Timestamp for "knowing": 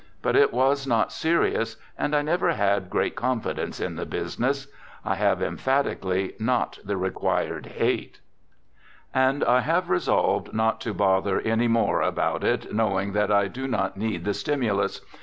12.73-13.13